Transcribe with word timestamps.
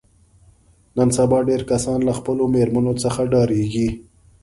نن 0.95 1.09
سبا 1.17 1.39
ډېری 1.47 1.65
کسان 1.71 1.99
له 2.07 2.13
خپلو 2.19 2.43
مېرمنو 2.55 2.93
څخه 3.03 3.21
ډارېږي. 3.31 3.89